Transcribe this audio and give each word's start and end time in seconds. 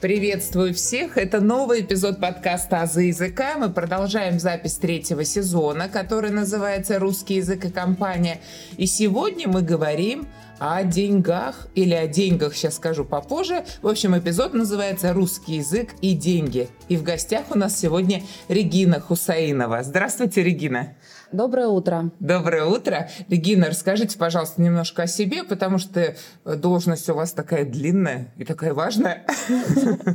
Приветствую 0.00 0.74
всех! 0.74 1.18
Это 1.18 1.40
новый 1.40 1.80
эпизод 1.80 2.20
подкаста 2.20 2.82
«Азы 2.82 3.02
языка». 3.02 3.56
Мы 3.58 3.68
продолжаем 3.68 4.38
запись 4.38 4.76
третьего 4.76 5.24
сезона, 5.24 5.88
который 5.88 6.30
называется 6.30 7.00
«Русский 7.00 7.34
язык 7.34 7.64
и 7.64 7.68
компания». 7.68 8.40
И 8.76 8.86
сегодня 8.86 9.48
мы 9.48 9.60
говорим 9.60 10.28
о 10.58 10.82
деньгах 10.82 11.68
или 11.74 11.94
о 11.94 12.06
деньгах, 12.06 12.54
сейчас 12.54 12.76
скажу 12.76 13.04
попозже. 13.04 13.64
В 13.82 13.88
общем, 13.88 14.16
эпизод 14.18 14.54
называется 14.54 15.12
«Русский 15.12 15.56
язык 15.56 15.90
и 16.00 16.14
деньги». 16.14 16.68
И 16.88 16.96
в 16.96 17.02
гостях 17.02 17.44
у 17.50 17.58
нас 17.58 17.78
сегодня 17.78 18.22
Регина 18.48 19.00
Хусаинова. 19.00 19.82
Здравствуйте, 19.82 20.42
Регина! 20.42 20.94
Доброе 21.30 21.66
утро. 21.66 22.10
Доброе 22.20 22.64
утро. 22.64 23.10
Регина, 23.28 23.66
расскажите, 23.66 24.16
пожалуйста, 24.16 24.62
немножко 24.62 25.02
о 25.02 25.06
себе, 25.06 25.44
потому 25.44 25.76
что 25.76 26.14
должность 26.44 27.06
у 27.10 27.14
вас 27.14 27.32
такая 27.32 27.66
длинная 27.66 28.32
и 28.38 28.44
такая 28.44 28.72
важная. 28.72 29.26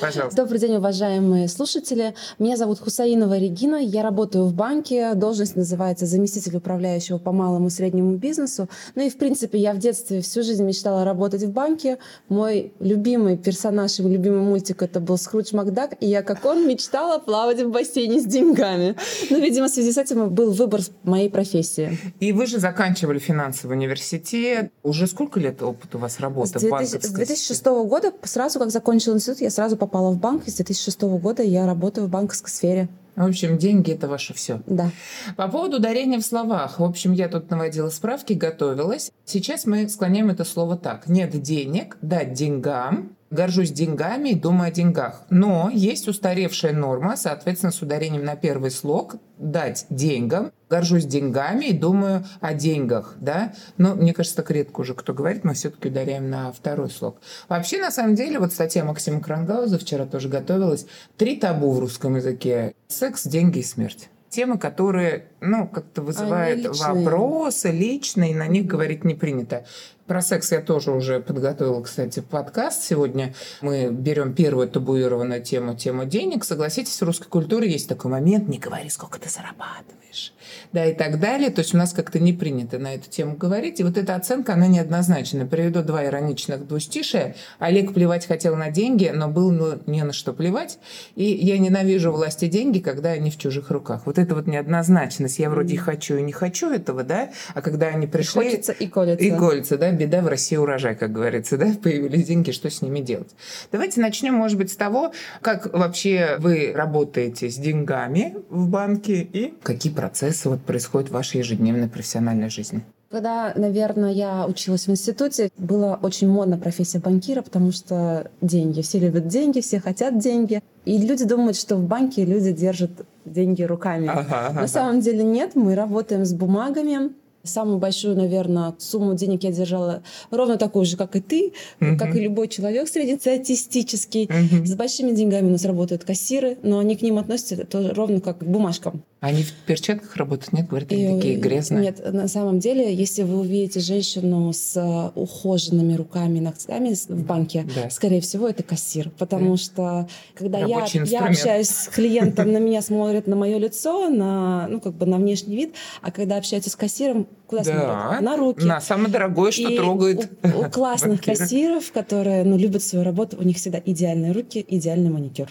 Пожалуйста. 0.00 0.36
Добрый 0.36 0.58
день, 0.58 0.74
уважаемые 0.76 1.46
слушатели. 1.46 2.14
Меня 2.40 2.56
зовут 2.56 2.80
Хусаинова 2.80 3.38
Регина. 3.38 3.76
Я 3.76 4.02
работаю 4.02 4.46
в 4.46 4.54
банке. 4.54 5.14
Должность 5.14 5.54
называется 5.54 6.06
заместитель 6.06 6.56
управляющего 6.56 7.18
по 7.18 7.30
малому 7.30 7.68
и 7.68 7.70
среднему 7.70 8.16
бизнесу. 8.16 8.68
Ну 8.96 9.06
и, 9.06 9.10
в 9.10 9.16
принципе, 9.16 9.58
я 9.58 9.70
в 9.78 9.80
детстве 9.80 10.20
всю 10.20 10.42
жизнь 10.42 10.64
мечтала 10.64 11.04
работать 11.04 11.44
в 11.44 11.50
банке. 11.52 11.98
Мой 12.28 12.72
любимый 12.80 13.36
персонаж, 13.36 13.98
его 14.00 14.08
любимый 14.08 14.40
мультик 14.40 14.82
это 14.82 14.98
был 14.98 15.16
Скрудж 15.18 15.54
Макдак. 15.54 15.94
И 16.00 16.06
я, 16.06 16.22
как 16.22 16.44
он, 16.44 16.66
мечтала 16.66 17.18
плавать 17.18 17.62
в 17.62 17.70
бассейне 17.70 18.20
с 18.20 18.24
деньгами. 18.24 18.96
Но, 19.30 19.36
ну, 19.36 19.42
видимо, 19.42 19.68
в 19.68 19.70
связи 19.70 19.92
с 19.92 19.98
этим 19.98 20.28
был 20.34 20.48
был 20.48 20.54
выбор 20.54 20.80
моей 21.04 21.30
профессии. 21.30 21.98
И 22.20 22.32
вы 22.32 22.46
же 22.46 22.58
заканчивали 22.58 23.18
финансовый 23.18 23.74
университет. 23.74 24.72
Уже 24.82 25.06
сколько 25.06 25.40
лет 25.40 25.62
опыт 25.62 25.94
у 25.94 25.98
вас 25.98 26.20
работы? 26.20 26.48
С, 26.48 26.52
2000, 26.52 27.06
с 27.06 27.10
2006 27.10 27.64
года, 27.66 28.12
сразу 28.22 28.58
как 28.58 28.70
закончил 28.70 29.14
институт, 29.14 29.40
я 29.40 29.50
сразу 29.50 29.76
попала 29.76 30.10
в 30.10 30.18
банк. 30.18 30.46
И 30.46 30.50
с 30.50 30.54
2006 30.54 31.02
года 31.02 31.42
я 31.42 31.66
работаю 31.66 32.06
в 32.06 32.10
банковской 32.10 32.50
сфере. 32.50 32.88
В 33.18 33.26
общем, 33.26 33.58
деньги 33.58 33.92
это 33.92 34.06
ваше 34.06 34.32
все. 34.32 34.62
Да. 34.66 34.92
По 35.36 35.48
поводу 35.48 35.78
ударения 35.78 36.20
в 36.20 36.24
словах. 36.24 36.78
В 36.78 36.84
общем, 36.84 37.12
я 37.12 37.28
тут 37.28 37.50
наводила 37.50 37.90
справки, 37.90 38.32
готовилась. 38.32 39.10
Сейчас 39.24 39.66
мы 39.66 39.88
склоняем 39.88 40.30
это 40.30 40.44
слово 40.44 40.76
так. 40.76 41.08
Нет 41.08 41.30
денег, 41.42 41.98
дать 42.00 42.32
деньгам, 42.32 43.16
горжусь 43.30 43.70
деньгами 43.70 44.30
и 44.30 44.34
думаю 44.34 44.68
о 44.68 44.70
деньгах. 44.70 45.22
Но 45.30 45.70
есть 45.72 46.08
устаревшая 46.08 46.72
норма, 46.72 47.16
соответственно, 47.16 47.72
с 47.72 47.82
ударением 47.82 48.24
на 48.24 48.36
первый 48.36 48.70
слог 48.70 49.16
дать 49.38 49.86
деньгам, 49.90 50.50
горжусь 50.68 51.04
деньгами 51.04 51.66
и 51.66 51.72
думаю 51.72 52.24
о 52.40 52.54
деньгах, 52.54 53.14
да. 53.20 53.52
Но 53.76 53.94
мне 53.94 54.12
кажется, 54.12 54.36
так 54.36 54.50
редко 54.50 54.80
уже 54.80 54.94
кто 54.94 55.14
говорит, 55.14 55.44
мы 55.44 55.54
все-таки 55.54 55.88
ударяем 55.88 56.28
на 56.30 56.52
второй 56.52 56.90
слог. 56.90 57.20
Вообще, 57.48 57.78
на 57.78 57.90
самом 57.90 58.14
деле, 58.14 58.38
вот 58.38 58.52
статья 58.52 58.84
Максима 58.84 59.20
Крангауза 59.20 59.78
вчера 59.78 60.06
тоже 60.06 60.28
готовилась. 60.28 60.86
Три 61.16 61.36
табу 61.36 61.72
в 61.72 61.78
русском 61.78 62.16
языке. 62.16 62.74
Секс, 62.88 63.26
деньги 63.26 63.58
и 63.58 63.62
смерть 63.62 64.08
темы, 64.28 64.58
которые, 64.58 65.26
ну, 65.40 65.66
как-то 65.66 66.02
вызывают 66.02 66.78
вопросы 66.78 67.70
личные, 67.70 68.36
на 68.36 68.46
них 68.46 68.66
говорить 68.66 69.04
не 69.04 69.14
принято. 69.14 69.64
Про 70.08 70.22
секс 70.22 70.50
я 70.52 70.62
тоже 70.62 70.90
уже 70.90 71.20
подготовила, 71.20 71.82
кстати, 71.82 72.20
подкаст. 72.20 72.82
Сегодня 72.82 73.34
мы 73.60 73.90
берем 73.90 74.32
первую 74.32 74.66
табуированную 74.66 75.42
тему, 75.42 75.76
тему 75.76 76.06
денег. 76.06 76.46
Согласитесь, 76.46 76.98
в 76.98 77.04
русской 77.04 77.28
культуре 77.28 77.70
есть 77.70 77.90
такой 77.90 78.10
момент, 78.10 78.48
не 78.48 78.58
говори, 78.58 78.88
сколько 78.88 79.20
ты 79.20 79.28
зарабатываешь 79.28 80.32
да, 80.72 80.84
и 80.86 80.94
так 80.94 81.20
далее. 81.20 81.50
То 81.50 81.60
есть 81.60 81.74
у 81.74 81.78
нас 81.78 81.92
как-то 81.92 82.18
не 82.18 82.32
принято 82.32 82.78
на 82.78 82.94
эту 82.94 83.08
тему 83.08 83.36
говорить. 83.36 83.80
И 83.80 83.84
вот 83.84 83.96
эта 83.96 84.14
оценка, 84.14 84.54
она 84.54 84.66
неоднозначна. 84.66 85.46
Приведу 85.46 85.82
два 85.82 86.04
ироничных 86.04 86.66
двустишия. 86.66 87.36
Олег 87.58 87.94
плевать 87.94 88.26
хотел 88.26 88.56
на 88.56 88.70
деньги, 88.70 89.10
но 89.14 89.28
был 89.28 89.50
ну, 89.50 89.78
не 89.86 90.02
на 90.02 90.12
что 90.12 90.32
плевать. 90.32 90.78
И 91.14 91.24
я 91.24 91.58
ненавижу 91.58 92.12
власти 92.12 92.46
деньги, 92.46 92.78
когда 92.78 93.10
они 93.10 93.30
в 93.30 93.38
чужих 93.38 93.70
руках. 93.70 94.02
Вот 94.06 94.18
это 94.18 94.34
вот 94.34 94.46
неоднозначность. 94.46 95.38
Я 95.38 95.50
вроде 95.50 95.74
и 95.74 95.76
хочу, 95.76 96.16
и 96.16 96.22
не 96.22 96.32
хочу 96.32 96.70
этого, 96.70 97.02
да, 97.02 97.30
а 97.54 97.62
когда 97.62 97.88
они 97.88 98.06
пришли... 98.06 98.48
И 98.48 98.58
и 98.58 98.86
колется. 98.88 99.24
И 99.24 99.30
колется, 99.30 99.78
да, 99.78 99.90
беда 99.98 100.22
в 100.22 100.28
России 100.28 100.56
урожай, 100.56 100.94
как 100.94 101.12
говорится, 101.12 101.58
да, 101.58 101.66
появились 101.82 102.26
деньги, 102.26 102.50
что 102.50 102.70
с 102.70 102.82
ними 102.82 103.00
делать. 103.00 103.30
Давайте 103.72 104.00
начнем, 104.00 104.34
может 104.34 104.56
быть, 104.56 104.72
с 104.72 104.76
того, 104.76 105.12
как 105.42 105.72
вообще 105.72 106.36
вы 106.38 106.72
работаете 106.74 107.50
с 107.50 107.56
деньгами 107.56 108.36
в 108.48 108.68
банке 108.68 109.20
и 109.20 109.54
какие 109.62 109.92
процессы 109.92 110.48
вот 110.48 110.62
происходит 110.62 111.10
в 111.10 111.12
вашей 111.12 111.38
ежедневной 111.38 111.88
профессиональной 111.88 112.50
жизни? 112.50 112.82
Когда, 113.10 113.54
наверное, 113.56 114.12
я 114.12 114.46
училась 114.46 114.86
в 114.86 114.90
институте, 114.90 115.48
была 115.56 115.98
очень 116.02 116.28
модна 116.28 116.58
профессия 116.58 116.98
банкира, 116.98 117.40
потому 117.40 117.72
что 117.72 118.30
деньги. 118.42 118.82
Все 118.82 118.98
любят 118.98 119.28
деньги, 119.28 119.60
все 119.60 119.80
хотят 119.80 120.18
деньги. 120.18 120.62
И 120.84 120.98
люди 120.98 121.24
думают, 121.24 121.56
что 121.56 121.76
в 121.76 121.84
банке 121.84 122.26
люди 122.26 122.52
держат 122.52 122.90
деньги 123.24 123.62
руками. 123.62 124.08
Ага, 124.08 124.48
ага. 124.48 124.60
На 124.60 124.68
самом 124.68 125.00
деле 125.00 125.24
нет, 125.24 125.54
мы 125.54 125.74
работаем 125.74 126.26
с 126.26 126.34
бумагами, 126.34 127.12
Самую 127.48 127.78
большую, 127.78 128.16
наверное, 128.16 128.74
сумму 128.78 129.14
денег 129.14 129.44
я 129.44 129.52
держала 129.52 130.02
ровно 130.30 130.56
такую 130.56 130.84
же, 130.84 130.96
как 130.96 131.16
и 131.16 131.20
ты, 131.20 131.52
uh-huh. 131.80 131.96
как 131.96 132.14
и 132.14 132.20
любой 132.20 132.48
человек 132.48 132.88
среднестатистический. 132.88 134.26
Uh-huh. 134.26 134.64
С 134.64 134.74
большими 134.74 135.12
деньгами 135.12 135.48
у 135.48 135.50
нас 135.50 135.64
работают 135.64 136.04
кассиры, 136.04 136.58
но 136.62 136.78
они 136.78 136.96
к 136.96 137.02
ним 137.02 137.18
относятся 137.18 137.64
тоже 137.64 137.92
ровно 137.94 138.20
как 138.20 138.38
к 138.38 138.44
бумажкам. 138.44 139.02
Они 139.20 139.42
в 139.42 139.52
перчатках 139.66 140.14
работают? 140.14 140.52
Нет, 140.52 140.68
говорят, 140.68 140.92
они 140.92 141.02
и, 141.02 141.16
такие 141.16 141.36
грязные. 141.36 141.82
Нет, 141.82 142.12
на 142.12 142.28
самом 142.28 142.60
деле, 142.60 142.94
если 142.94 143.24
вы 143.24 143.40
увидите 143.40 143.80
женщину 143.80 144.52
с 144.52 144.76
э, 144.76 145.10
ухоженными 145.18 145.94
руками 145.94 146.38
и 146.38 146.40
ногтями 146.40 146.94
в 146.94 147.24
банке, 147.24 147.66
да. 147.74 147.90
скорее 147.90 148.20
всего, 148.20 148.48
это 148.48 148.62
кассир. 148.62 149.10
Потому 149.18 149.52
да. 149.52 149.56
что, 149.56 150.08
когда 150.34 150.60
я, 150.60 150.86
я 151.04 151.26
общаюсь 151.26 151.68
с 151.68 151.88
клиентом, 151.88 152.52
на 152.52 152.58
меня 152.58 152.80
смотрят 152.80 153.26
на 153.26 153.34
мое 153.34 153.58
лицо, 153.58 154.08
на, 154.08 154.68
ну, 154.68 154.80
как 154.80 154.94
бы 154.94 155.04
на 155.04 155.16
внешний 155.16 155.56
вид, 155.56 155.74
а 156.00 156.12
когда 156.12 156.36
общаетесь 156.36 156.72
с 156.72 156.76
кассиром, 156.76 157.26
куда 157.46 157.62
да. 157.62 157.72
смотрят? 157.72 158.20
На 158.20 158.36
руки. 158.36 158.64
На 158.64 158.80
самое 158.80 159.10
дорогое, 159.10 159.50
что 159.50 159.68
и 159.68 159.76
трогает. 159.76 160.30
У, 160.42 160.60
у 160.60 160.70
классных 160.70 161.20
кассиров, 161.24 161.92
которые 161.92 162.44
ну, 162.44 162.56
любят 162.56 162.82
свою 162.82 163.04
работу, 163.04 163.36
у 163.38 163.42
них 163.42 163.56
всегда 163.56 163.80
идеальные 163.84 164.32
руки, 164.32 164.64
идеальный 164.66 165.10
маникюр. 165.10 165.48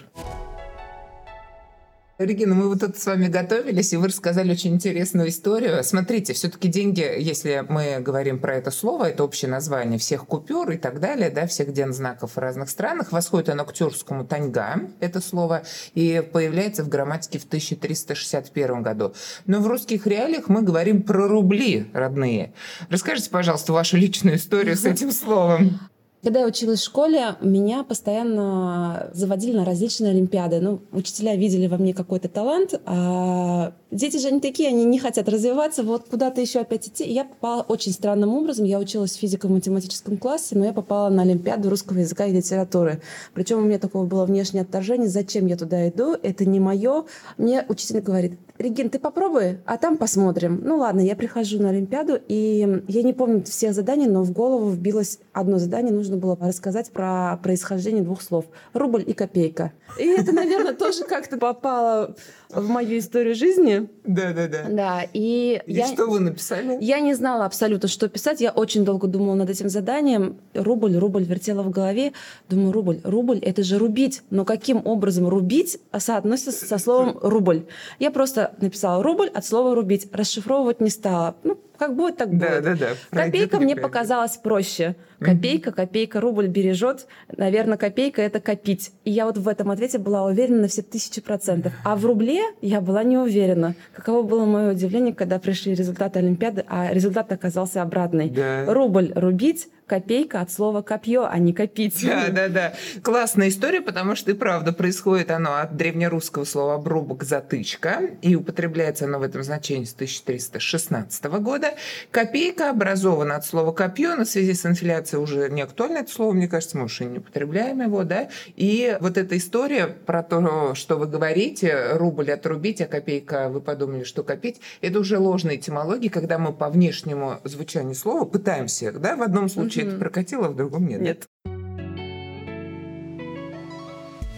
Регина, 2.18 2.52
мы 2.52 2.66
вот 2.66 2.80
тут 2.80 2.98
с 2.98 3.06
вами 3.06 3.28
готовились, 3.28 3.92
и 3.92 3.96
вы 3.96 4.08
рассказали 4.08 4.50
очень 4.50 4.74
интересную 4.74 5.28
историю. 5.28 5.84
Смотрите, 5.84 6.32
все-таки 6.32 6.66
деньги, 6.66 7.00
если 7.00 7.64
мы 7.68 8.00
говорим 8.00 8.40
про 8.40 8.56
это 8.56 8.72
слово, 8.72 9.10
это 9.10 9.22
общее 9.22 9.48
название 9.48 10.00
всех 10.00 10.26
купюр 10.26 10.68
и 10.72 10.78
так 10.78 10.98
далее, 10.98 11.30
да, 11.30 11.46
всех 11.46 11.72
дензнаков 11.72 12.34
в 12.34 12.38
разных 12.38 12.70
странах, 12.70 13.12
восходит 13.12 13.50
оно 13.50 13.64
к 13.64 13.72
тюркскому 13.72 14.24
таньга, 14.24 14.80
это 14.98 15.20
слово, 15.20 15.62
и 15.94 16.20
появляется 16.32 16.82
в 16.82 16.88
грамматике 16.88 17.38
в 17.38 17.44
1361 17.44 18.82
году. 18.82 19.14
Но 19.46 19.60
в 19.60 19.68
русских 19.68 20.04
реалиях 20.08 20.48
мы 20.48 20.62
говорим 20.62 21.04
про 21.04 21.28
рубли 21.28 21.88
родные. 21.92 22.52
Расскажите, 22.90 23.30
пожалуйста, 23.30 23.72
вашу 23.72 23.96
личную 23.96 24.38
историю 24.38 24.76
с 24.76 24.84
этим 24.84 25.12
словом. 25.12 25.78
Когда 26.22 26.40
я 26.40 26.46
училась 26.46 26.80
в 26.80 26.84
школе, 26.84 27.36
меня 27.40 27.84
постоянно 27.84 29.08
заводили 29.12 29.56
на 29.56 29.64
различные 29.64 30.10
олимпиады. 30.10 30.60
Ну, 30.60 30.80
учителя 30.90 31.36
видели 31.36 31.68
во 31.68 31.76
мне 31.76 31.94
какой-то 31.94 32.28
талант, 32.28 32.74
а 32.86 33.72
дети 33.90 34.18
же 34.18 34.28
они 34.28 34.40
такие, 34.40 34.68
они 34.68 34.84
не 34.84 34.98
хотят 34.98 35.28
развиваться, 35.28 35.82
вот 35.82 36.08
куда-то 36.08 36.40
еще 36.40 36.60
опять 36.60 36.88
идти. 36.88 37.04
Я 37.04 37.24
попала 37.24 37.62
очень 37.62 37.92
странным 37.92 38.34
образом. 38.34 38.64
Я 38.64 38.78
училась 38.78 39.12
в 39.12 39.20
физико-математическом 39.20 40.16
классе, 40.16 40.56
но 40.56 40.64
я 40.64 40.72
попала 40.72 41.08
на 41.08 41.22
олимпиаду 41.22 41.70
русского 41.70 41.98
языка 41.98 42.26
и 42.26 42.32
литературы. 42.32 43.00
Причем 43.34 43.58
у 43.58 43.62
меня 43.62 43.78
такое 43.78 44.04
было 44.04 44.24
внешнее 44.24 44.62
отторжение, 44.62 45.08
зачем 45.08 45.46
я 45.46 45.56
туда 45.56 45.88
иду, 45.88 46.16
это 46.22 46.44
не 46.44 46.60
мое. 46.60 47.04
Мне 47.36 47.64
учитель 47.68 48.00
говорит, 48.00 48.38
Регин, 48.58 48.90
ты 48.90 48.98
попробуй, 48.98 49.58
а 49.66 49.76
там 49.76 49.96
посмотрим. 49.96 50.60
Ну 50.64 50.78
ладно, 50.78 51.00
я 51.00 51.14
прихожу 51.14 51.62
на 51.62 51.68
Олимпиаду, 51.70 52.18
и 52.26 52.82
я 52.88 53.02
не 53.02 53.12
помню 53.12 53.44
всех 53.44 53.72
заданий, 53.72 54.06
но 54.06 54.24
в 54.24 54.32
голову 54.32 54.70
вбилось 54.70 55.20
одно 55.32 55.58
задание, 55.58 55.92
нужно 55.92 56.16
было 56.16 56.36
рассказать 56.40 56.90
про 56.90 57.38
происхождение 57.42 58.02
двух 58.02 58.20
слов. 58.20 58.46
Рубль 58.72 59.04
и 59.06 59.12
копейка. 59.12 59.72
И 59.98 60.06
это, 60.06 60.32
наверное, 60.32 60.74
тоже 60.74 61.04
как-то 61.04 61.38
попало 61.38 62.16
в 62.50 62.68
мою 62.68 62.98
историю 62.98 63.34
жизни. 63.34 63.77
Да, 64.04 64.32
да, 64.32 64.48
да. 64.48 64.64
Да, 64.68 65.02
и, 65.12 65.60
и 65.66 65.72
я, 65.72 65.86
что 65.86 66.06
вы 66.06 66.20
написали? 66.20 66.78
Я 66.80 67.00
не 67.00 67.14
знала 67.14 67.44
абсолютно, 67.44 67.88
что 67.88 68.08
писать. 68.08 68.40
Я 68.40 68.50
очень 68.50 68.84
долго 68.84 69.06
думала 69.06 69.34
над 69.34 69.50
этим 69.50 69.68
заданием. 69.68 70.38
Рубль, 70.54 70.96
рубль 70.96 71.24
вертела 71.24 71.62
в 71.62 71.70
голове. 71.70 72.12
Думаю, 72.48 72.72
рубль, 72.72 73.00
рубль, 73.04 73.38
это 73.38 73.62
же 73.62 73.78
рубить. 73.78 74.22
Но 74.30 74.44
каким 74.44 74.82
образом 74.84 75.28
рубить 75.28 75.78
соотносится 75.96 76.66
со 76.66 76.78
словом 76.78 77.18
рубль? 77.20 77.66
Я 77.98 78.10
просто 78.10 78.52
написала 78.60 79.02
рубль 79.02 79.28
от 79.28 79.44
слова 79.44 79.74
рубить. 79.74 80.08
Расшифровывать 80.12 80.80
не 80.80 80.90
стала. 80.90 81.36
Ну, 81.44 81.58
как 81.78 81.94
будет, 81.94 82.16
так 82.16 82.30
будет. 82.30 82.40
Да, 82.40 82.60
да, 82.60 82.74
да. 82.74 82.88
Копейка 83.10 83.60
мне 83.60 83.76
показалась 83.76 84.36
проще. 84.36 84.96
Копейка, 85.20 85.72
копейка, 85.72 86.20
рубль 86.20 86.46
бережет. 86.46 87.06
Наверное, 87.36 87.76
копейка 87.76 88.22
это 88.22 88.40
копить. 88.40 88.92
И 89.04 89.10
я 89.10 89.26
вот 89.26 89.36
в 89.38 89.48
этом 89.48 89.70
ответе 89.70 89.98
была 89.98 90.24
уверена 90.24 90.62
на 90.62 90.68
все 90.68 90.82
тысячи 90.82 91.20
процентов. 91.20 91.72
А 91.84 91.96
в 91.96 92.06
рубле 92.06 92.42
я 92.60 92.80
была 92.80 93.02
не 93.02 93.18
уверена. 93.18 93.74
Каково 93.94 94.22
было 94.22 94.44
мое 94.44 94.72
удивление, 94.72 95.14
когда 95.14 95.38
пришли 95.38 95.74
результаты 95.74 96.20
Олимпиады, 96.20 96.64
а 96.68 96.92
результат 96.92 97.32
оказался 97.32 97.82
обратный. 97.82 98.30
Да. 98.30 98.72
Рубль 98.72 99.12
рубить, 99.14 99.68
Копейка 99.88 100.42
от 100.42 100.52
слова 100.52 100.82
копье, 100.82 101.26
а 101.26 101.38
не 101.38 101.54
копить. 101.54 102.04
Да, 102.04 102.28
да, 102.28 102.48
да. 102.48 102.74
Классная 103.02 103.48
история, 103.48 103.80
потому 103.80 104.16
что 104.16 104.30
и 104.30 104.34
правда 104.34 104.74
происходит 104.74 105.30
оно 105.30 105.54
от 105.54 105.76
древнерусского 105.76 106.44
слова 106.44 106.74
обрубок 106.74 107.24
затычка, 107.24 108.02
и 108.20 108.36
употребляется 108.36 109.06
оно 109.06 109.18
в 109.18 109.22
этом 109.22 109.42
значении 109.42 109.86
с 109.86 109.94
1316 109.94 111.24
года. 111.24 111.72
Копейка 112.10 112.68
образована 112.68 113.36
от 113.36 113.46
слова 113.46 113.72
копье, 113.72 114.14
но 114.14 114.24
в 114.24 114.28
связи 114.28 114.52
с 114.52 114.66
инфляцией 114.66 115.07
уже 115.14 115.48
не 115.48 115.62
актуально 115.62 115.98
это 115.98 116.10
слово, 116.10 116.32
мне 116.32 116.48
кажется, 116.48 116.76
мы 116.76 116.84
уже 116.84 117.04
не 117.04 117.18
употребляем 117.18 117.80
его, 117.80 118.04
да. 118.04 118.28
И 118.56 118.96
вот 119.00 119.16
эта 119.16 119.36
история 119.36 119.86
про 119.86 120.22
то, 120.22 120.74
что 120.74 120.96
вы 120.96 121.06
говорите, 121.06 121.92
рубль 121.92 122.30
отрубить, 122.30 122.80
а 122.80 122.86
копейка, 122.86 123.48
вы 123.48 123.60
подумали, 123.60 124.04
что 124.04 124.22
копить, 124.24 124.60
это 124.80 124.98
уже 124.98 125.18
ложная 125.18 125.56
этимология, 125.56 126.10
когда 126.10 126.38
мы 126.38 126.52
по 126.52 126.68
внешнему 126.68 127.40
звучанию 127.44 127.94
слова 127.94 128.24
пытаемся, 128.24 128.92
да, 128.92 129.16
в 129.16 129.22
одном 129.22 129.48
случае 129.48 129.84
угу. 129.84 129.90
это 129.92 130.00
прокатило, 130.00 130.46
а 130.46 130.50
в 130.50 130.56
другом 130.56 130.86
нет. 130.88 131.00
Нет. 131.00 131.27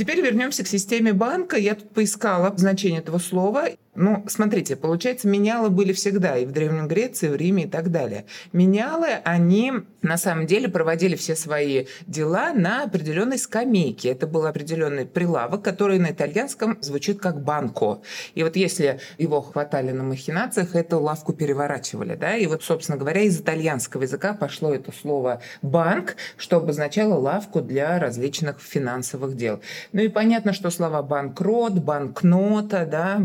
Теперь 0.00 0.22
вернемся 0.22 0.64
к 0.64 0.66
системе 0.66 1.12
банка. 1.12 1.58
Я 1.58 1.74
тут 1.74 1.90
поискала 1.90 2.54
значение 2.56 3.00
этого 3.00 3.18
слова. 3.18 3.68
Ну, 4.00 4.24
смотрите, 4.28 4.76
получается, 4.76 5.28
менялы 5.28 5.68
были 5.68 5.92
всегда 5.92 6.38
и 6.38 6.46
в 6.46 6.52
Древней 6.52 6.88
Греции, 6.88 7.26
и 7.26 7.30
в 7.30 7.36
Риме 7.36 7.64
и 7.64 7.68
так 7.68 7.90
далее. 7.90 8.24
Менялы, 8.54 9.08
они 9.24 9.74
на 10.00 10.16
самом 10.16 10.46
деле 10.46 10.70
проводили 10.70 11.16
все 11.16 11.36
свои 11.36 11.84
дела 12.06 12.54
на 12.54 12.84
определенной 12.84 13.36
скамейке. 13.36 14.08
Это 14.08 14.26
был 14.26 14.46
определенный 14.46 15.04
прилавок, 15.04 15.60
который 15.60 15.98
на 15.98 16.12
итальянском 16.12 16.78
звучит 16.80 17.20
как 17.20 17.44
банко. 17.44 18.00
И 18.34 18.42
вот 18.42 18.56
если 18.56 19.00
его 19.18 19.42
хватали 19.42 19.90
на 19.90 20.02
махинациях, 20.02 20.74
эту 20.76 20.98
лавку 20.98 21.34
переворачивали. 21.34 22.14
Да? 22.14 22.36
И 22.36 22.46
вот, 22.46 22.62
собственно 22.62 22.96
говоря, 22.96 23.20
из 23.20 23.38
итальянского 23.38 24.04
языка 24.04 24.32
пошло 24.32 24.72
это 24.72 24.92
слово 24.92 25.42
«банк», 25.60 26.16
что 26.38 26.56
обозначало 26.56 27.16
лавку 27.16 27.60
для 27.60 27.98
различных 27.98 28.60
финансовых 28.60 29.36
дел. 29.36 29.60
Ну 29.92 30.00
и 30.00 30.08
понятно, 30.08 30.54
что 30.54 30.70
слова 30.70 31.02
«банкрот», 31.02 31.74
«банкнота», 31.74 32.86
да, 32.86 33.18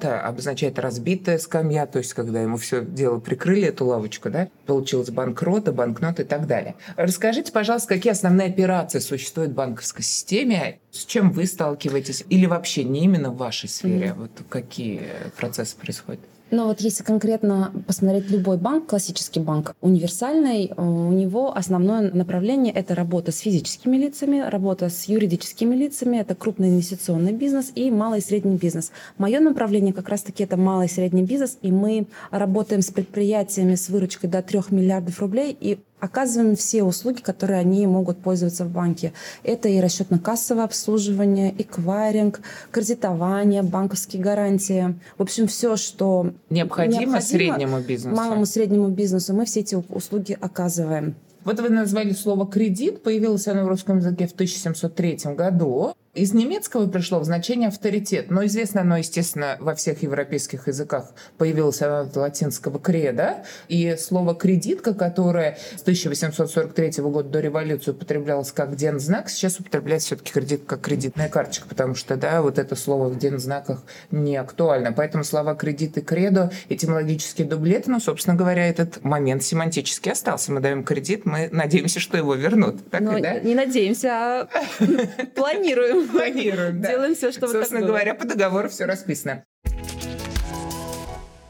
«банкрота» 0.00 0.20
обозначает 0.26 0.78
разбитая 0.78 1.38
скамья, 1.38 1.86
то 1.86 1.98
есть 1.98 2.14
когда 2.14 2.40
ему 2.40 2.56
все 2.56 2.84
дело 2.84 3.18
прикрыли, 3.20 3.68
эту 3.68 3.86
лавочку, 3.86 4.30
да, 4.30 4.48
получилось 4.66 5.10
банкрота, 5.10 5.72
банкнот 5.72 6.20
и 6.20 6.24
так 6.24 6.46
далее. 6.46 6.74
Расскажите, 6.96 7.52
пожалуйста, 7.52 7.88
какие 7.88 8.12
основные 8.12 8.48
операции 8.48 8.98
существуют 8.98 9.52
в 9.52 9.54
банковской 9.54 10.02
системе, 10.02 10.78
с 10.90 11.04
чем 11.04 11.30
вы 11.30 11.46
сталкиваетесь, 11.46 12.24
или 12.28 12.46
вообще 12.46 12.84
не 12.84 13.04
именно 13.04 13.30
в 13.30 13.36
вашей 13.36 13.68
сфере, 13.68 14.08
mm-hmm. 14.08 14.14
вот 14.14 14.30
какие 14.48 15.02
процессы 15.36 15.76
происходят? 15.76 16.20
Но 16.50 16.66
вот 16.66 16.80
если 16.80 17.04
конкретно 17.04 17.72
посмотреть 17.86 18.28
любой 18.30 18.56
банк, 18.56 18.86
классический 18.86 19.40
банк, 19.40 19.76
универсальный, 19.80 20.66
э, 20.66 20.82
у 20.82 21.12
него 21.12 21.56
основное 21.56 22.10
направление— 22.12 22.72
это 22.74 22.94
работа 22.94 23.30
с 23.30 23.38
физическими 23.38 23.96
лицами, 23.96 24.40
работа 24.40 24.88
с 24.88 25.04
юридическими 25.04 25.76
лицами, 25.76 26.16
это 26.16 26.34
крупный 26.34 26.70
инвестиционный 26.70 27.32
бизнес 27.32 27.70
и 27.74 27.90
малый 27.90 28.18
и 28.18 28.22
средний 28.22 28.56
бизнес. 28.56 28.90
Мое 29.16 29.38
направление 29.38 29.92
как 29.92 30.08
раз-таки 30.08 30.42
это 30.42 30.56
малый 30.56 30.86
и 30.86 30.90
средний 30.90 31.22
бизнес, 31.22 31.56
и 31.62 31.70
мы 31.70 32.06
работаем 32.30 32.82
с 32.82 32.90
предприятиями 32.90 33.76
с 33.76 33.88
выручкой 33.88 34.28
до 34.28 34.42
3 34.42 34.60
миллиардов 34.70 35.20
рублей, 35.20 35.56
и 35.60 35.78
оказываем 36.00 36.56
все 36.56 36.82
услуги, 36.82 37.20
которые 37.20 37.60
они 37.60 37.86
могут 37.86 38.18
пользоваться 38.18 38.64
в 38.64 38.70
банке. 38.70 39.12
Это 39.42 39.68
и 39.68 39.80
расчетно-кассовое 39.80 40.64
обслуживание, 40.64 41.54
эквайринг, 41.56 42.40
кредитование, 42.70 43.62
банковские 43.62 44.22
гарантии. 44.22 44.94
В 45.18 45.22
общем, 45.22 45.46
все, 45.46 45.76
что 45.76 46.32
необходимо, 46.48 47.02
необходимо 47.02 47.20
среднему 47.20 47.80
бизнесу. 47.80 48.16
Малому 48.16 48.46
среднему 48.46 48.88
бизнесу, 48.88 49.34
мы 49.34 49.44
все 49.44 49.60
эти 49.60 49.74
услуги 49.74 50.36
оказываем. 50.40 51.14
Вот 51.44 51.58
вы 51.58 51.70
назвали 51.70 52.12
слово 52.12 52.46
«кредит», 52.46 53.02
появилось 53.02 53.48
оно 53.48 53.64
в 53.64 53.68
русском 53.68 53.98
языке 53.98 54.26
в 54.26 54.32
1703 54.32 55.34
году. 55.34 55.94
Из 56.12 56.34
немецкого 56.34 56.88
пришло 56.88 57.20
в 57.20 57.24
значение 57.24 57.68
авторитет, 57.68 58.32
но 58.32 58.44
известно 58.44 58.80
оно, 58.80 58.96
естественно, 58.96 59.56
во 59.60 59.76
всех 59.76 60.02
европейских 60.02 60.66
языках 60.66 61.12
появилось 61.38 61.82
оно 61.82 62.00
от 62.00 62.16
латинского 62.16 62.80
креда, 62.80 63.44
и 63.68 63.94
слово 63.96 64.34
«кредитка», 64.34 64.92
которое 64.92 65.56
с 65.76 65.82
1843 65.82 67.04
года 67.04 67.28
до 67.28 67.38
революции 67.38 67.92
употреблялось 67.92 68.50
как 68.50 68.74
дензнак, 68.74 69.30
сейчас 69.30 69.60
употребляется 69.60 70.08
все-таки 70.08 70.32
кредит 70.32 70.62
как 70.66 70.80
кредитная 70.80 71.28
карточка, 71.28 71.68
потому 71.68 71.94
что, 71.94 72.16
да, 72.16 72.42
вот 72.42 72.58
это 72.58 72.74
слово 72.74 73.06
в 73.08 73.16
дензнаках 73.16 73.84
не 74.10 74.36
актуально. 74.36 74.90
Поэтому 74.90 75.22
слова 75.22 75.54
«кредит» 75.54 75.96
и 75.96 76.00
«кредо» 76.00 76.50
этимологические 76.68 77.46
дублеты, 77.46 77.88
но, 77.88 78.00
собственно 78.00 78.36
говоря, 78.36 78.66
этот 78.66 79.04
момент 79.04 79.44
семантически 79.44 80.08
остался. 80.08 80.50
Мы 80.50 80.58
даем 80.58 80.82
кредит, 80.82 81.24
мы 81.24 81.48
надеемся, 81.52 82.00
что 82.00 82.16
его 82.16 82.34
вернут. 82.34 82.90
Так, 82.90 83.00
ну, 83.02 83.20
да? 83.20 83.38
Не 83.38 83.54
надеемся, 83.54 84.08
а 84.10 84.48
планируем. 85.36 85.99
Планируем. 86.08 86.80
Делаем 86.80 87.14
все, 87.14 87.32
чтобы 87.32 87.52
Собственно 87.52 87.86
говоря, 87.86 88.14
по 88.14 88.26
договору 88.26 88.68
все 88.68 88.84
расписано. 88.84 89.44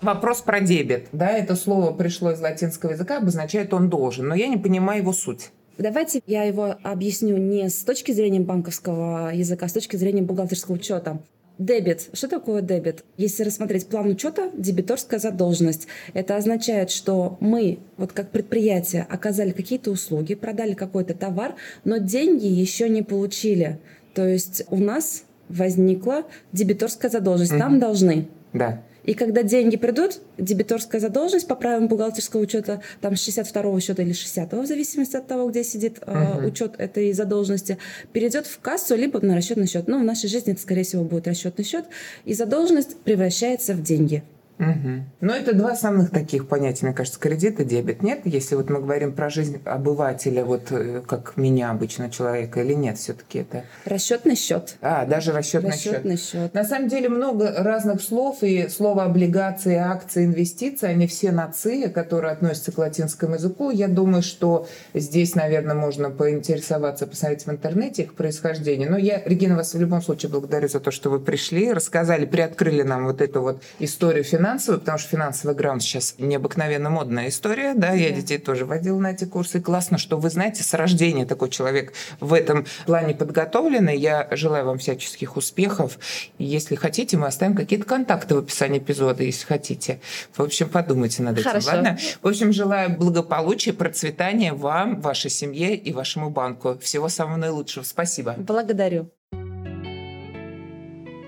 Вопрос 0.03 0.41
про 0.41 0.61
дебет. 0.61 1.09
Да, 1.13 1.31
это 1.31 1.57
слово 1.57 1.93
пришло 1.93 2.33
из 2.33 2.41
латинского 2.41 2.93
языка, 2.93 3.19
обозначает 3.19 3.75
он 3.75 3.91
должен, 3.91 4.29
но 4.29 4.35
я 4.35 4.47
не 4.47 4.57
понимаю 4.57 5.03
его 5.03 5.13
суть. 5.13 5.51
Давайте 5.77 6.23
я 6.27 6.45
его 6.45 6.77
объясню 6.83 7.37
не 7.37 7.69
с 7.69 7.85
точки 7.85 8.13
зрения 8.13 8.41
банковского 8.41 9.31
языка, 9.33 9.67
а 9.67 9.69
с 9.69 9.73
точки 9.73 9.97
зрения 9.97 10.23
бухгалтерского 10.23 10.75
учета. 10.75 11.21
Дебет. 11.59 12.09
Что 12.15 12.27
такое 12.27 12.63
дебет? 12.63 13.05
Если 13.19 13.45
рассмотреть 13.45 13.87
план 13.87 14.07
учета, 14.07 14.51
дебиторская 14.55 15.21
задолженность. 15.21 15.89
Это 16.15 16.37
означает, 16.37 16.91
что 16.91 17.37
мы, 17.41 17.81
вот 17.99 18.13
как 18.13 18.31
предприятие, 18.31 19.07
оказали 19.11 19.51
какие-то 19.51 19.91
услуги, 19.91 20.35
продали 20.35 20.73
какой-то 20.73 21.13
товар, 21.13 21.57
но 21.85 21.99
деньги 21.99 22.47
еще 22.47 22.89
не 22.89 23.03
получили. 23.03 23.79
То 24.21 24.29
есть 24.29 24.65
у 24.69 24.77
нас 24.77 25.23
возникла 25.49 26.25
дебиторская 26.53 27.11
задолженность. 27.11 27.53
Угу. 27.53 27.59
Там 27.59 27.81
должны. 27.81 28.29
Да. 28.53 28.83
И 29.03 29.15
когда 29.15 29.43
деньги 29.43 29.79
придут, 29.79 30.21
дебиторская 30.37 31.01
задолженность 31.01 31.49
по 31.49 31.55
правилам 31.55 31.89
бухгалтерского 31.89 32.43
учета, 32.43 32.83
там 33.01 33.15
62-го 33.15 33.81
счета 33.81 34.03
или 34.03 34.13
60-го, 34.13 34.61
в 34.61 34.67
зависимости 34.67 35.17
от 35.17 35.27
того, 35.27 35.49
где 35.49 35.65
сидит 35.65 36.01
uh 36.01 36.43
э, 36.43 36.47
учет 36.49 36.75
этой 36.77 37.15
задолженности, 37.15 37.79
перейдет 38.13 38.47
в 38.47 38.61
кассу 38.61 38.95
либо 38.95 39.25
на 39.25 39.35
расчетный 39.35 39.67
счет. 39.67 39.89
Ну, 39.89 39.99
в 39.99 40.05
нашей 40.05 40.29
жизни 40.29 40.53
это, 40.53 40.61
скорее 40.61 40.83
всего, 40.83 41.03
будет 41.03 41.27
расчетный 41.27 41.65
счет. 41.65 41.87
И 42.27 42.35
задолженность 42.35 42.99
превращается 42.99 43.73
в 43.73 43.83
деньги. 43.83 44.23
Угу. 44.61 45.05
Ну, 45.23 45.33
это 45.33 45.55
два 45.55 45.73
основных 45.73 46.11
таких 46.11 46.47
понятия, 46.47 46.85
мне 46.85 46.95
кажется, 46.95 47.19
кредит 47.19 47.61
и 47.61 47.65
дебет. 47.65 48.03
Нет, 48.03 48.21
если 48.25 48.55
вот 48.57 48.69
мы 48.69 48.81
говорим 48.81 49.15
про 49.15 49.31
жизнь 49.31 49.59
обывателя, 49.65 50.45
вот 50.45 50.71
э, 50.71 51.03
как 51.07 51.39
меня 51.39 51.71
обычно 51.71 52.11
человека, 52.11 52.61
или 52.61 52.75
нет, 52.75 52.99
все-таки 52.99 53.39
это... 53.39 53.65
Расчетный 53.87 54.37
счет. 54.37 54.77
А, 54.83 55.07
даже 55.07 55.33
расчетный, 55.33 55.71
расчетный 55.71 56.17
счет. 56.19 56.33
счет. 56.33 56.55
На 56.55 56.65
самом 56.65 56.89
деле 56.89 57.09
много 57.09 57.55
разных 57.57 58.03
слов, 58.03 58.43
и 58.43 58.69
слово 58.69 59.05
облигации, 59.05 59.77
акции, 59.77 60.27
инвестиции, 60.27 60.89
они 60.89 61.07
все 61.07 61.33
на 61.33 61.51
«ци», 61.51 61.89
которые 61.89 62.33
относятся 62.33 62.71
к 62.71 62.79
латинскому 62.79 63.37
языку. 63.37 63.71
Я 63.71 63.89
думаю, 63.89 64.23
что 64.23 64.69
здесь, 64.93 65.35
наверное, 65.35 65.75
можно 65.75 66.11
поинтересоваться, 66.11 67.07
посмотреть 67.07 67.47
в 67.47 67.51
интернете 67.51 68.03
их 68.03 68.15
происхождение. 68.15 68.91
Но 68.91 68.99
я, 68.99 69.23
Регина, 69.25 69.57
вас 69.57 69.73
в 69.73 69.81
любом 69.81 70.03
случае 70.03 70.31
благодарю 70.31 70.69
за 70.69 70.81
то, 70.81 70.91
что 70.91 71.09
вы 71.09 71.19
пришли, 71.19 71.73
рассказали, 71.73 72.27
приоткрыли 72.27 72.83
нам 72.83 73.07
вот 73.07 73.23
эту 73.23 73.41
вот 73.41 73.63
историю 73.79 74.23
финансов 74.23 74.50
финансовую, 74.51 74.81
потому 74.81 74.99
что 74.99 75.09
финансовый 75.09 75.55
граунд 75.55 75.83
сейчас 75.83 76.15
необыкновенно 76.19 76.91
модная 76.91 77.29
история, 77.29 77.75
да, 77.75 77.93
я 77.93 78.11
детей 78.11 78.39
тоже 78.39 78.65
водила 78.65 78.99
на 78.99 79.13
эти 79.13 79.25
курсы. 79.25 79.61
Классно, 79.61 79.99
что 79.99 80.17
вы 80.19 80.29
знаете, 80.31 80.63
с 80.65 80.75
рождения 80.75 81.25
такой 81.25 81.51
человек 81.51 81.93
в 82.19 82.35
этом 82.35 82.67
плане 82.87 83.15
подготовленный. 83.15 83.97
Я 83.97 84.27
желаю 84.33 84.67
вам 84.67 84.79
всяческих 84.79 85.37
успехов. 85.37 85.99
если 86.39 86.75
хотите, 86.75 87.17
мы 87.17 87.27
оставим 87.27 87.55
какие-то 87.55 87.85
контакты 87.85 88.35
в 88.35 88.39
описании 88.39 88.79
эпизода, 88.79 89.23
если 89.23 89.47
хотите. 89.47 90.01
В 90.35 90.43
общем, 90.43 90.69
подумайте 90.69 91.23
над 91.23 91.39
этим, 91.39 91.49
Хорошо. 91.49 91.69
ладно? 91.69 91.99
В 92.23 92.29
общем, 92.29 92.53
желаю 92.53 92.91
благополучия, 92.97 93.73
процветания 93.73 94.53
вам, 94.53 95.01
вашей 95.01 95.31
семье 95.31 95.77
и 95.77 95.93
вашему 95.93 96.31
банку. 96.31 96.79
Всего 96.81 97.09
самого 97.09 97.37
наилучшего. 97.37 97.85
Спасибо. 97.85 98.35
Благодарю. 98.37 99.11